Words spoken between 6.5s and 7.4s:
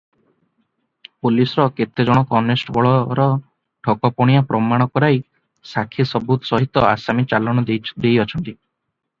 ସହିତ ଆସାମୀ